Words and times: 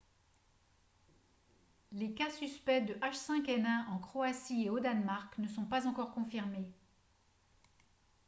les 1.91 2.11
cas 2.15 2.31
suspects 2.31 2.81
de 2.87 2.95
h5n1 2.95 3.87
en 3.91 3.99
croatie 3.99 4.63
et 4.63 4.69
au 4.71 4.79
danemark 4.79 5.37
ne 5.37 5.47
sont 5.47 5.65
pas 5.65 5.85
encore 5.85 6.11
confirmés 6.11 6.67